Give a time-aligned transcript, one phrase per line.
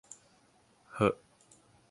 [0.93, 1.15] เฮอะ